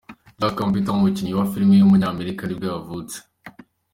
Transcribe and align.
Jack 0.39 0.55
Carpenter, 0.57 0.93
umukinnyi 0.95 1.33
wa 1.39 1.45
film 1.51 1.69
w’umunyamerika 1.79 2.41
nibwo 2.45 2.65
yavutse. 2.73 3.17